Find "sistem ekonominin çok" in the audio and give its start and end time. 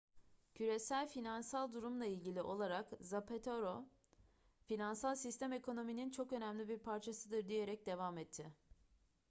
5.15-6.33